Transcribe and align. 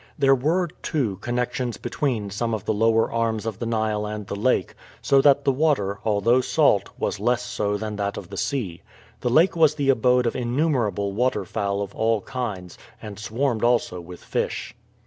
There 0.17 0.33
were, 0.33 0.67
too, 0.81 1.17
connections 1.17 1.77
between 1.77 2.31
some 2.31 2.55
of 2.55 2.65
the 2.65 2.73
lower 2.73 3.11
arms 3.11 3.45
of 3.45 3.59
the 3.59 3.67
Nile 3.67 4.07
and 4.07 4.25
the 4.25 4.35
lake, 4.35 4.73
so 4.99 5.21
that 5.21 5.43
the 5.45 5.51
water, 5.51 5.99
although 6.03 6.41
salt, 6.41 6.89
was 6.97 7.19
less 7.19 7.43
so 7.43 7.77
than 7.77 7.97
that 7.97 8.17
of 8.17 8.31
the 8.31 8.35
sea. 8.35 8.81
The 9.19 9.29
lake 9.29 9.55
was 9.55 9.75
the 9.75 9.91
abode 9.91 10.25
of 10.25 10.35
innumerable 10.35 11.11
waterfowl 11.13 11.83
of 11.83 11.93
all 11.93 12.21
kinds, 12.21 12.79
and 12.99 13.19
swarmed 13.19 13.63
also 13.63 14.01
with 14.01 14.23
fish. 14.23 14.73